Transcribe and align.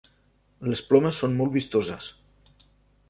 Les 0.71 0.81
plomes 0.87 1.21
són 1.23 1.37
molt 1.41 1.53
vistoses. 1.59 2.11